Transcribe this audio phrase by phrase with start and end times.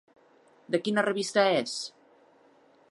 [0.75, 1.75] De quina revista és?